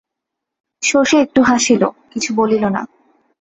শশী 0.83 1.15
একটু 1.17 1.41
হাসিল, 1.41 1.81
কিছু 2.11 2.29
বলিল 2.35 2.63
না। 2.65 2.81